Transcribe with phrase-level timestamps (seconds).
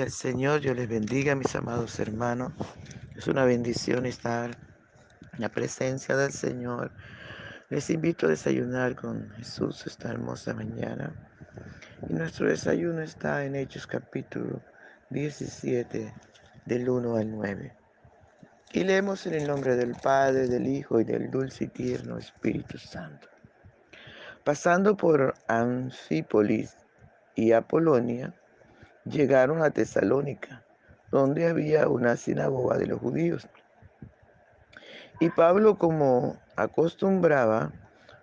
[0.00, 2.52] Al Señor, Dios les bendiga, mis amados hermanos.
[3.16, 4.56] Es una bendición estar
[5.34, 6.90] en la presencia del Señor.
[7.68, 11.12] Les invito a desayunar con Jesús esta hermosa mañana.
[12.08, 14.62] Y nuestro desayuno está en Hechos capítulo
[15.10, 16.14] 17,
[16.64, 17.76] del 1 al 9.
[18.72, 22.78] Y leemos en el nombre del Padre, del Hijo y del dulce y tierno Espíritu
[22.78, 23.28] Santo.
[24.44, 26.74] Pasando por Anfípolis
[27.34, 28.34] y Apolonia,
[29.04, 30.64] llegaron a Tesalónica,
[31.10, 33.48] donde había una sinagoga de los judíos.
[35.18, 37.72] Y Pablo, como acostumbraba,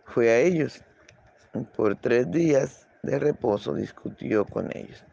[0.05, 0.83] fue a ellos.
[1.75, 5.03] Por tres días de reposo discutió con ellos,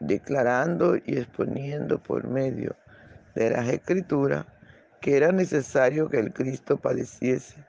[0.00, 2.76] declarando y exponiendo por medio
[3.34, 4.46] de las escrituras
[5.00, 7.64] que era necesario que el Cristo padeciese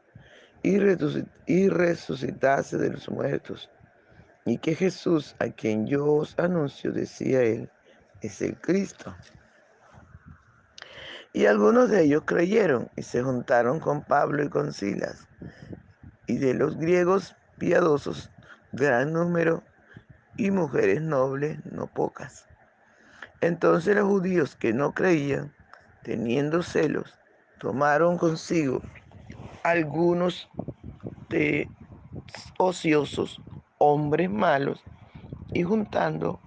[0.64, 3.70] y resucitase de los muertos
[4.48, 7.70] y que Jesús, a quien yo os anuncio, decía él,
[8.22, 9.14] es el Cristo.
[11.34, 15.28] Y algunos de ellos creyeron y se juntaron con Pablo y con Silas.
[16.28, 18.32] Y de los griegos piadosos,
[18.72, 19.64] gran número,
[20.38, 22.48] y mujeres nobles, no pocas.
[23.42, 25.54] Entonces los judíos que no creían,
[26.04, 27.20] teniendo celos,
[27.60, 28.82] tomaron consigo
[29.64, 30.50] algunos
[31.30, 31.70] de
[32.58, 33.42] ociosos
[33.80, 34.84] hombres malos
[35.54, 36.40] y juntando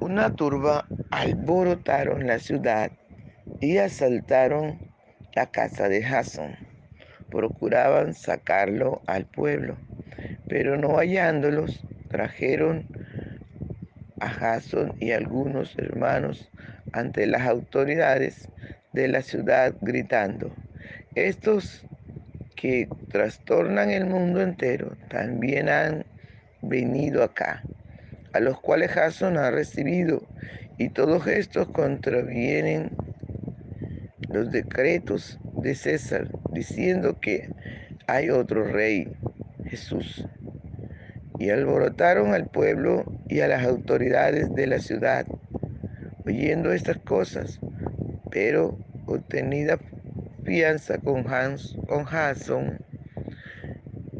[0.00, 2.90] una turba alborotaron la ciudad
[3.60, 4.80] y asaltaron
[5.34, 6.56] la casa de Jason.
[7.30, 9.76] Procuraban sacarlo al pueblo,
[10.48, 12.86] pero no hallándolos, trajeron
[14.20, 16.50] a Jason y algunos hermanos
[16.92, 18.48] ante las autoridades
[18.92, 20.50] de la ciudad gritando,
[21.14, 21.84] estos
[22.60, 26.04] que trastornan el mundo entero también han
[26.60, 27.62] venido acá,
[28.32, 30.26] a los cuales Jason ha recibido,
[30.76, 32.90] y todos estos contravienen
[34.28, 37.48] los decretos de César, diciendo que
[38.08, 39.08] hay otro rey,
[39.66, 40.26] Jesús.
[41.38, 45.26] Y alborotaron al pueblo y a las autoridades de la ciudad,
[46.26, 47.60] oyendo estas cosas,
[48.30, 48.76] pero
[50.48, 52.78] obtenida con, Hans, con Jason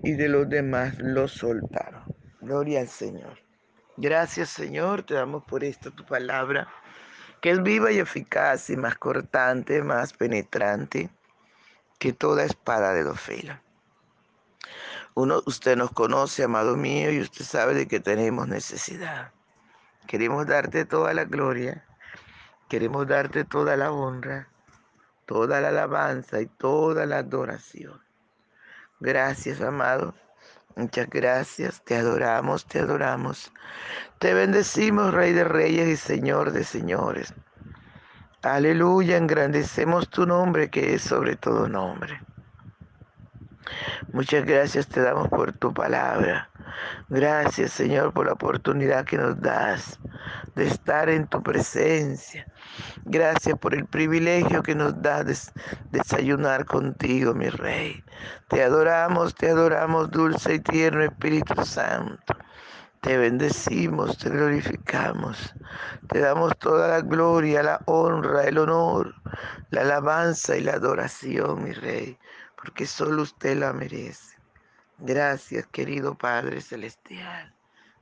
[0.02, 2.04] y de los demás los soltaron.
[2.40, 3.38] Gloria al Señor.
[3.96, 6.68] Gracias Señor, te damos por esta tu palabra,
[7.40, 11.10] que es viva y eficaz y más cortante, más penetrante
[11.98, 13.56] que toda espada de dos filos.
[15.14, 19.32] Uno, usted nos conoce, amado mío, y usted sabe de que tenemos necesidad.
[20.06, 21.84] Queremos darte toda la gloria,
[22.68, 24.48] queremos darte toda la honra,
[25.28, 28.00] toda la alabanza y toda la adoración.
[28.98, 30.14] Gracias, amado.
[30.74, 31.82] Muchas gracias.
[31.84, 33.52] Te adoramos, te adoramos.
[34.20, 37.34] Te bendecimos, Rey de Reyes y Señor de Señores.
[38.40, 42.22] Aleluya, engrandecemos tu nombre que es sobre todo nombre.
[44.12, 46.48] Muchas gracias te damos por tu palabra.
[47.10, 49.98] Gracias Señor por la oportunidad que nos das
[50.54, 52.46] de estar en tu presencia.
[53.04, 58.02] Gracias por el privilegio que nos das de desayunar contigo, mi Rey.
[58.48, 62.34] Te adoramos, te adoramos, dulce y tierno Espíritu Santo.
[63.00, 65.54] Te bendecimos, te glorificamos,
[66.08, 69.14] te damos toda la gloria, la honra, el honor,
[69.70, 72.18] la alabanza y la adoración, mi Rey,
[72.56, 74.36] porque solo usted la merece.
[74.98, 77.54] Gracias, querido Padre Celestial.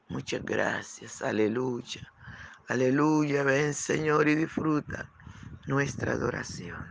[0.09, 1.21] Muchas gracias.
[1.21, 2.11] Aleluya.
[2.69, 3.45] Aleluya.
[3.45, 5.09] Ven, Señor, y disfruta
[5.67, 6.85] nuestra adoración.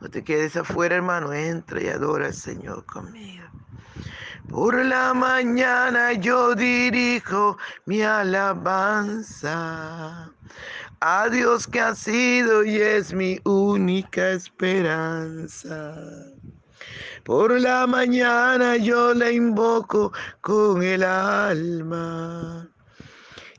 [0.00, 1.32] No te quedes afuera, hermano.
[1.32, 3.44] Entra y adora al Señor conmigo.
[4.48, 7.56] Por la mañana yo dirijo
[7.86, 9.42] mi alabanza
[11.00, 15.94] a Dios que ha sido y es mi única esperanza.
[17.24, 22.73] Por la mañana yo le invoco con el alma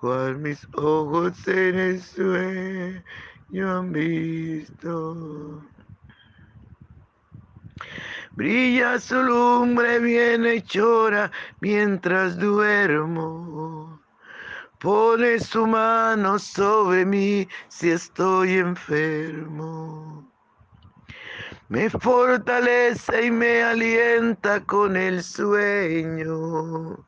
[0.00, 5.62] Cual mis ojos en el sueño han visto.
[8.36, 11.30] Brilla su lumbre bien hechora
[11.60, 14.00] mientras duermo.
[14.78, 20.28] Pone su mano sobre mí si estoy enfermo
[21.68, 27.07] me fortalece y me alienta con el sueño.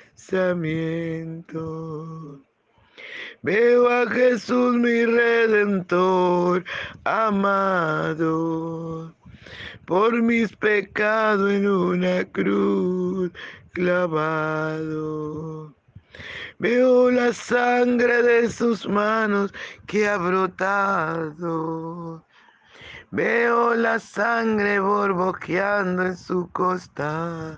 [3.43, 6.63] Veo a Jesús mi redentor
[7.03, 9.13] amado
[9.85, 13.31] por mis pecados en una cruz
[13.73, 15.73] clavado.
[16.59, 19.51] Veo la sangre de sus manos
[19.87, 22.23] que ha brotado.
[23.09, 27.57] Veo la sangre borboqueando en su costado.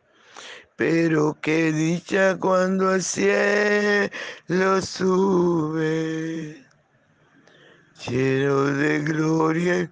[0.81, 4.09] Pero qué dicha cuando al cielo
[4.81, 6.65] sube,
[8.03, 9.89] lleno de gloria y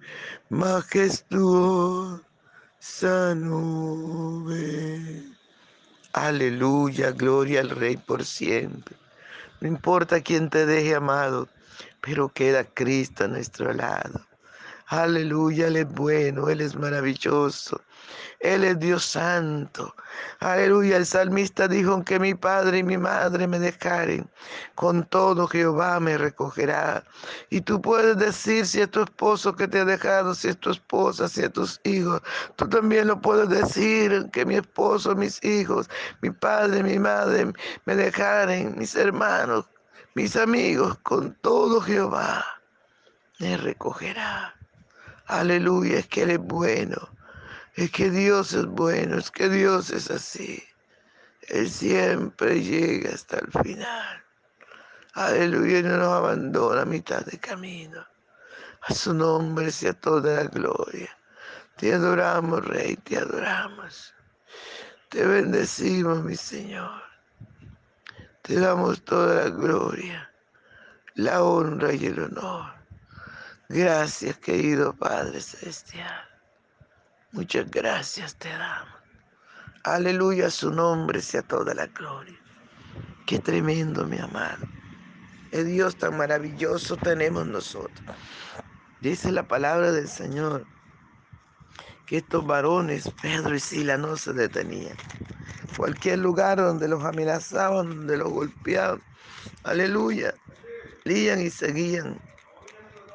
[0.48, 2.24] majestuosa
[3.36, 5.22] nube.
[6.12, 8.96] Aleluya, gloria al Rey por siempre.
[9.60, 11.48] No importa quién te deje amado,
[12.00, 14.26] pero queda Cristo a nuestro lado.
[14.88, 17.80] Aleluya, Él es bueno, Él es maravilloso.
[18.40, 19.94] Él es Dios santo.
[20.40, 20.96] Aleluya.
[20.96, 24.28] El salmista dijo que mi padre y mi madre me dejaren.
[24.74, 27.04] Con todo Jehová me recogerá.
[27.50, 30.70] Y tú puedes decir si es tu esposo que te ha dejado, si es tu
[30.70, 32.22] esposa, si es tus hijos.
[32.56, 35.90] Tú también lo puedes decir que mi esposo, mis hijos,
[36.22, 37.52] mi padre, mi madre
[37.84, 39.66] me dejaren, mis hermanos,
[40.14, 40.98] mis amigos.
[41.02, 42.44] Con todo Jehová
[43.38, 44.54] me recogerá.
[45.26, 46.96] Aleluya, es que Él es bueno.
[47.74, 50.62] Es que Dios es bueno, es que Dios es así.
[51.48, 54.24] Él siempre llega hasta el final.
[55.14, 58.06] Aleluya, no nos abandona a mitad de camino.
[58.82, 61.10] A su nombre sea toda la gloria.
[61.76, 64.14] Te adoramos, Rey, te adoramos.
[65.08, 67.02] Te bendecimos, mi Señor.
[68.42, 70.30] Te damos toda la gloria,
[71.14, 72.72] la honra y el honor.
[73.68, 76.29] Gracias, querido Padre Celestial.
[77.32, 78.92] Muchas gracias te damos.
[79.84, 82.36] Aleluya, su nombre sea toda la gloria.
[83.24, 84.66] Qué tremendo, mi amado.
[85.52, 88.00] El Dios tan maravilloso tenemos nosotros.
[89.00, 90.66] Dice la palabra del Señor
[92.06, 94.96] que estos varones, Pedro y Sila, no se detenían.
[95.76, 99.00] Cualquier lugar donde los amenazaban, donde los golpeaban.
[99.62, 100.34] Aleluya.
[101.04, 102.20] Lían y seguían.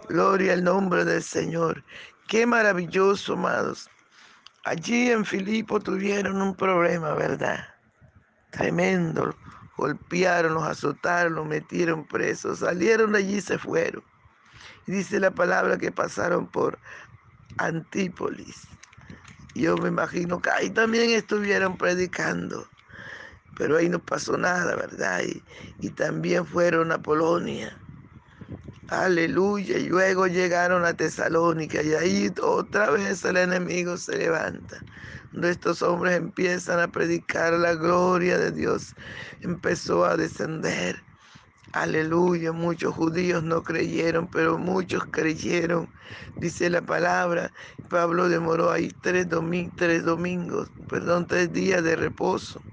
[0.07, 1.83] Gloria al nombre del Señor.
[2.27, 3.89] Qué maravilloso, amados.
[4.65, 7.63] Allí en Filipo tuvieron un problema, ¿verdad?
[8.49, 9.35] Tremendo.
[9.77, 12.59] Golpearon, los azotaron, los metieron presos.
[12.59, 14.03] Salieron de allí y se fueron.
[14.87, 16.79] Y dice la palabra que pasaron por
[17.59, 18.67] Antípolis.
[19.53, 22.67] Yo me imagino que ahí también estuvieron predicando.
[23.55, 25.21] Pero ahí no pasó nada, ¿verdad?
[25.21, 25.43] Y,
[25.79, 27.84] y también fueron a Polonia.
[28.87, 29.77] Aleluya.
[29.77, 34.85] Y luego llegaron a Tesalónica y ahí otra vez el enemigo se levanta.
[35.43, 38.95] Estos hombres empiezan a predicar la gloria de Dios,
[39.41, 41.05] empezó a descender.
[41.73, 45.91] Aleluya, muchos judíos no creyeron, pero muchos creyeron.
[46.39, 47.53] Dice la palabra,
[47.89, 49.27] Pablo demoró ahí tres,
[49.75, 52.65] tres domingos, perdón, tres días de reposo.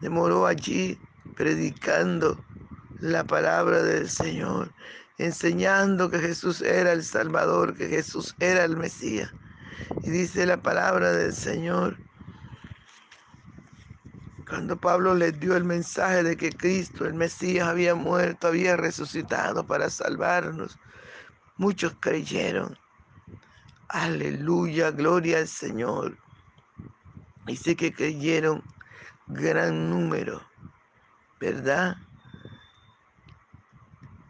[0.00, 1.02] Demoró allí
[1.34, 2.44] predicando
[3.02, 4.72] la palabra del Señor,
[5.18, 9.34] enseñando que Jesús era el Salvador, que Jesús era el Mesías.
[10.04, 11.98] Y dice la palabra del Señor,
[14.48, 19.66] cuando Pablo les dio el mensaje de que Cristo, el Mesías, había muerto, había resucitado
[19.66, 20.78] para salvarnos,
[21.56, 22.78] muchos creyeron.
[23.88, 26.16] Aleluya, gloria al Señor.
[27.46, 28.62] Dice que creyeron
[29.26, 30.40] gran número,
[31.40, 31.96] ¿verdad?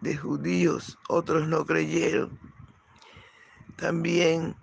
[0.03, 2.39] De judíos, otros no creyeron.
[3.77, 4.55] También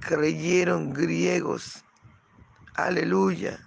[0.00, 1.84] creyeron griegos.
[2.74, 3.60] Aleluya.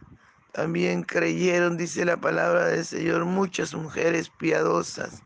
[0.52, 5.24] También creyeron, dice la palabra del Señor, muchas mujeres piadosas.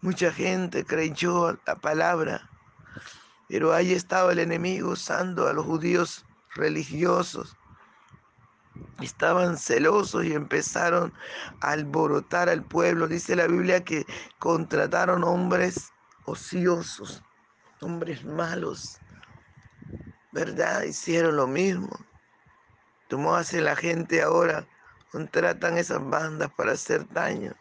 [0.00, 2.48] Mucha gente creyó la palabra.
[3.48, 6.24] Pero ahí estaba el enemigo usando a los judíos
[6.54, 7.56] religiosos
[9.00, 11.12] estaban celosos y empezaron
[11.60, 13.08] a alborotar al pueblo.
[13.08, 14.06] Dice la Biblia que
[14.38, 15.92] contrataron hombres
[16.24, 17.22] ociosos,
[17.80, 19.00] hombres malos,
[20.32, 20.82] ¿verdad?
[20.82, 21.90] Hicieron lo mismo.
[23.10, 24.66] ¿Cómo hace la gente ahora?
[25.10, 27.54] Contratan esas bandas para hacer daño.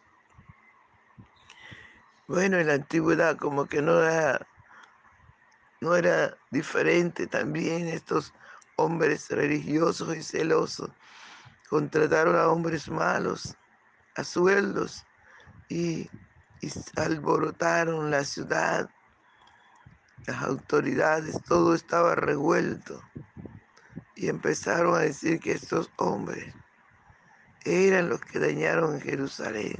[2.28, 4.48] Bueno, en la antigüedad como que no era,
[5.82, 8.34] no era diferente también estos
[8.78, 10.90] hombres religiosos y celosos
[11.74, 13.58] contrataron a hombres malos
[14.16, 15.04] a sueldos
[15.70, 16.08] y,
[16.96, 18.88] alborotaron la ciudad,
[20.28, 23.02] las autoridades, todo estaba revuelto
[24.16, 26.54] y empezaron a decir que estos hombres
[27.66, 29.76] eran los que dañaron Jerusalén,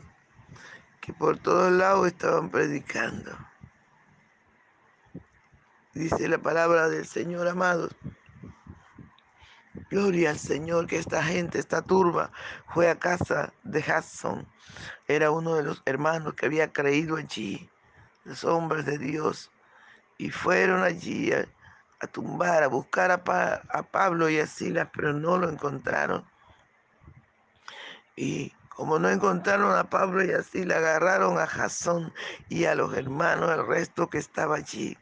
[1.00, 3.38] que por todos lados estaban predicando.
[5.94, 7.96] Dice la palabra del Señor, amados,
[9.90, 12.32] Gloria al Señor que esta gente, esta turba,
[12.68, 14.48] fue a casa de Hasson.
[15.08, 17.70] Era uno de los hermanos que había creído allí,
[18.24, 19.52] los hombres de Dios.
[20.18, 21.48] Y fueron allí a,
[22.12, 26.24] tumbar, a buscar a, a, Pablo y a Silas, pero no lo encontraron.
[28.16, 32.14] Y como no encontraron a Pablo y a Silas, agarraron a Jasón
[32.48, 34.98] y a los hermanos, el resto que estaba allí.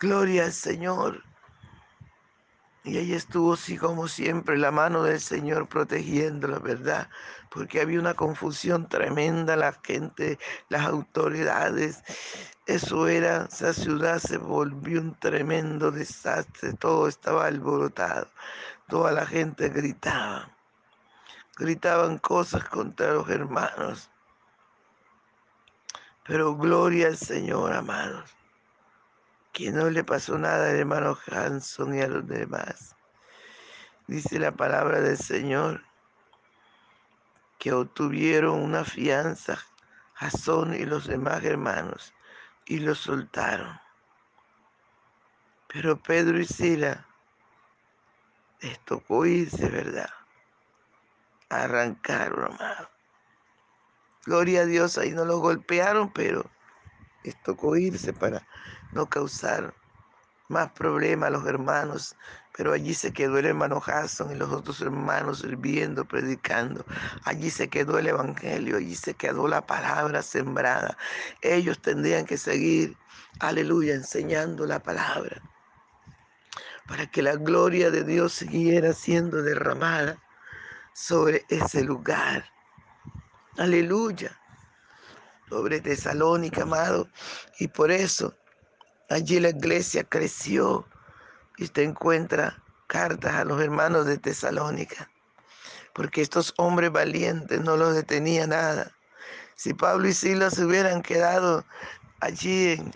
[0.00, 1.22] Gloria al Señor.
[2.86, 7.08] Y ahí estuvo, sí, como siempre, la mano del Señor protegiendo la ¿verdad?
[7.50, 10.38] Porque había una confusión tremenda, la gente,
[10.68, 12.02] las autoridades.
[12.66, 18.28] Eso era, esa ciudad se volvió un tremendo desastre, todo estaba alborotado,
[18.88, 20.54] toda la gente gritaba,
[21.56, 24.10] gritaban cosas contra los hermanos.
[26.26, 28.43] Pero gloria al Señor, amados
[29.54, 32.96] que no le pasó nada al hermano Hanson y a los demás.
[34.08, 35.84] Dice la palabra del Señor
[37.58, 39.56] que obtuvieron una fianza
[40.14, 42.12] Jasón y los demás hermanos
[42.66, 43.80] y los soltaron.
[45.68, 47.06] Pero Pedro y Sila
[48.60, 50.10] les tocó irse, ¿verdad?
[51.48, 52.90] Arrancaron, amado.
[54.26, 56.50] Gloria a Dios, ahí no los golpearon, pero
[57.22, 58.46] les tocó irse para
[58.94, 59.74] no causar
[60.48, 62.16] más problemas a los hermanos,
[62.56, 66.84] pero allí se quedó el hermano Jason y los otros hermanos sirviendo, predicando.
[67.24, 70.96] Allí se quedó el Evangelio, allí se quedó la palabra sembrada.
[71.40, 72.96] Ellos tendrían que seguir,
[73.40, 75.42] aleluya, enseñando la palabra,
[76.86, 80.18] para que la gloria de Dios siguiera siendo derramada
[80.92, 82.44] sobre ese lugar.
[83.58, 84.38] Aleluya.
[85.48, 87.08] Sobre Tesalónica, amado.
[87.58, 88.36] Y por eso
[89.10, 90.86] Allí la iglesia creció
[91.58, 95.10] y usted encuentra cartas a los hermanos de Tesalónica,
[95.92, 98.90] porque estos hombres valientes no los detenía nada.
[99.56, 101.64] Si Pablo y Silas hubieran quedado
[102.20, 102.92] allí en,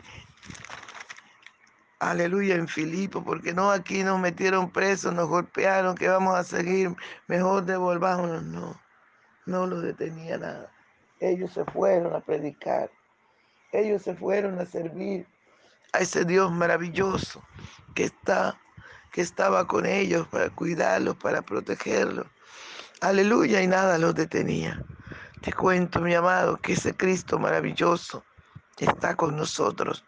[2.01, 6.97] aleluya, en Filipo, porque no aquí nos metieron presos, nos golpearon, que vamos a seguir,
[7.27, 8.81] mejor devolvámonos, no,
[9.47, 10.73] no los detenía nada.
[11.21, 12.91] Ellos se fueron a predicar,
[13.73, 15.27] ellos se fueron a servir
[15.93, 17.43] a ese Dios maravilloso
[17.95, 18.59] que está
[19.13, 22.27] que estaba con ellos para cuidarlos, para protegerlos.
[23.01, 24.85] Aleluya, y nada los detenía.
[25.41, 28.25] Te cuento, mi amado, que ese Cristo maravilloso
[28.79, 30.05] está con nosotros.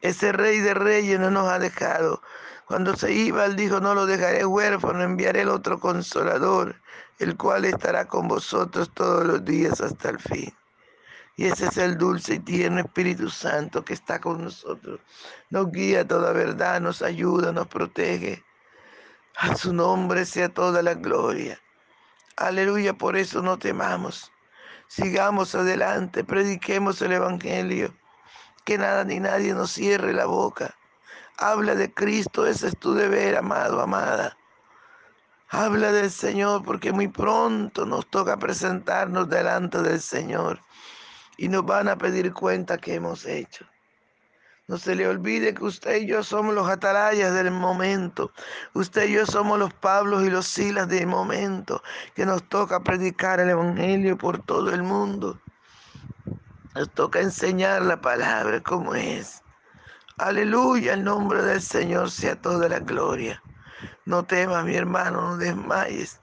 [0.00, 2.22] Ese Rey de Reyes no nos ha dejado.
[2.66, 6.76] Cuando se iba, él dijo, no lo dejaré huérfano, enviaré el otro consolador,
[7.18, 10.54] el cual estará con vosotros todos los días hasta el fin.
[11.36, 15.00] Y ese es el dulce y tierno Espíritu Santo que está con nosotros.
[15.48, 18.44] Nos guía toda verdad, nos ayuda, nos protege.
[19.36, 21.58] A su nombre sea toda la gloria.
[22.36, 24.30] Aleluya, por eso no temamos.
[24.88, 27.94] Sigamos adelante, prediquemos el Evangelio.
[28.64, 30.74] Que nada ni nadie nos cierre la boca.
[31.38, 34.36] Habla de Cristo, ese es tu deber, amado, amada.
[35.48, 40.60] Habla del Señor porque muy pronto nos toca presentarnos delante del Señor
[41.40, 43.64] y nos van a pedir cuenta que hemos hecho.
[44.68, 48.30] No se le olvide que usted y yo somos los atalayas del momento.
[48.74, 51.82] Usted y yo somos los Pablos y los Silas del momento
[52.14, 55.40] que nos toca predicar el Evangelio por todo el mundo.
[56.74, 59.42] Nos toca enseñar la palabra como es.
[60.18, 63.42] Aleluya, el nombre del Señor sea toda la gloria.
[64.04, 66.20] No temas, mi hermano, no desmayes.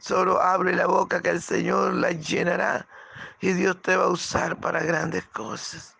[0.00, 2.88] Solo abre la boca que el Señor la llenará
[3.40, 5.96] y Dios te va a usar para grandes cosas.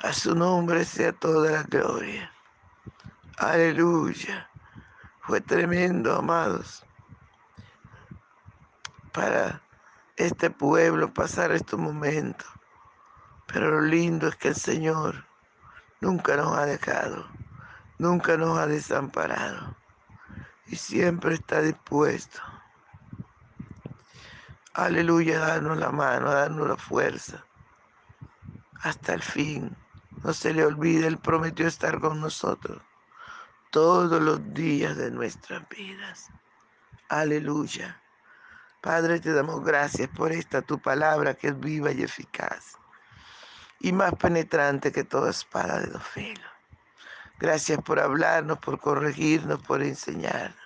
[0.00, 2.30] A su nombre sea toda la gloria.
[3.38, 4.48] Aleluya.
[5.20, 6.84] Fue tremendo, amados,
[9.12, 9.62] para
[10.16, 12.48] este pueblo pasar estos momentos.
[13.46, 15.24] Pero lo lindo es que el Señor
[16.00, 17.26] nunca nos ha dejado,
[17.98, 19.76] nunca nos ha desamparado
[20.66, 22.40] y siempre está dispuesto.
[24.74, 27.44] Aleluya, darnos la mano, darnos la fuerza
[28.82, 29.76] hasta el fin.
[30.24, 32.80] No se le olvide, Él prometió estar con nosotros
[33.70, 36.30] todos los días de nuestras vidas.
[37.08, 38.00] Aleluya.
[38.80, 42.76] Padre, te damos gracias por esta tu palabra que es viva y eficaz
[43.80, 46.50] y más penetrante que toda espada de dos filos.
[47.38, 50.56] Gracias por hablarnos, por corregirnos, por enseñarnos.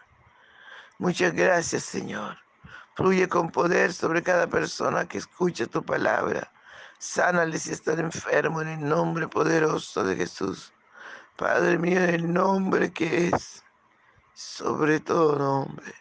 [0.98, 2.45] Muchas gracias, Señor.
[2.96, 6.50] Fluye con poder sobre cada persona que escucha tu palabra
[6.98, 10.72] Sánale si están enfermos en el nombre poderoso de Jesús.
[11.36, 13.62] Padre mío, en el nombre que es
[14.34, 15.94] sobre todo nombre.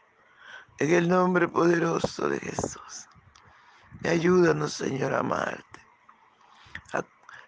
[0.79, 3.07] En el nombre poderoso de Jesús.
[4.05, 5.63] Ayúdanos, Señor, a amarte.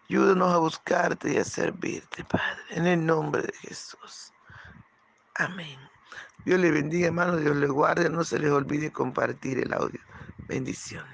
[0.10, 2.62] Ayúdanos a buscarte y a servirte, Padre.
[2.70, 4.34] En el nombre de Jesús.
[5.36, 5.80] Amén.
[6.48, 7.36] Dios le bendiga, hermano.
[7.36, 8.10] Dios le guarde.
[8.10, 10.00] No se les olvide compartir el audio.
[10.48, 11.06] Bendiciones.